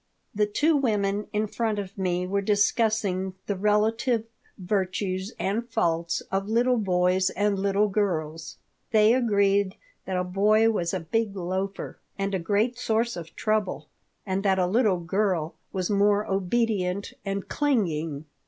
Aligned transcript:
The 0.33 0.47
two 0.47 0.75
women 0.75 1.27
in 1.31 1.45
front 1.45 1.77
of 1.77 1.95
me 1.95 2.25
were 2.25 2.41
discussing 2.41 3.35
the 3.45 3.55
relative 3.55 4.25
virtues 4.57 5.31
and 5.37 5.69
faults 5.69 6.21
of 6.31 6.49
little 6.49 6.79
boys 6.79 7.29
and 7.29 7.59
little 7.59 7.87
girls. 7.87 8.57
They 8.89 9.13
agreed 9.13 9.75
that 10.05 10.17
a 10.17 10.23
boy 10.23 10.71
was 10.71 10.91
a 10.91 11.01
"big 11.01 11.35
loafer" 11.35 11.99
and 12.17 12.33
a 12.33 12.39
great 12.39 12.79
source 12.79 13.15
of 13.15 13.35
trouble, 13.35 13.89
and 14.25 14.41
that 14.41 14.57
a 14.57 14.65
little 14.65 15.01
girl 15.01 15.53
was 15.71 15.91
more 15.91 16.25
obedient 16.25 17.13
and 17.23 17.47
clinging. 17.47 18.25